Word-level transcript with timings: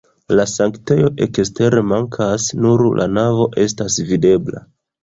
La 0.37 0.45
sanktejo 0.53 1.11
ekstere 1.25 1.83
mankas, 1.91 2.49
nur 2.65 2.87
la 3.03 3.09
navo 3.21 3.49
estas 3.69 4.05
videbla. 4.13 4.69